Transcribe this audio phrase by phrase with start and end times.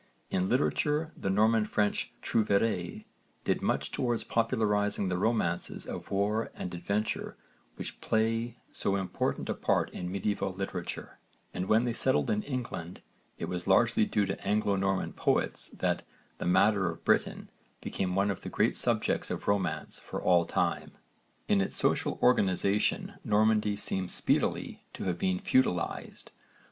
[0.31, 3.05] In literature the Norman French trouvères
[3.43, 7.37] did much towards popularising the romances of war and adventure
[7.75, 11.19] which play so important a part in medieval literature,
[11.53, 13.03] and when they settled in England
[13.37, 16.01] it was largely due to Anglo Norman poets that
[16.39, 17.49] 'the matter of Britain'
[17.79, 20.93] became one of the great subjects of romance for all time.
[21.47, 26.31] In its social organisation Normandy seems speedily to have been feudalised.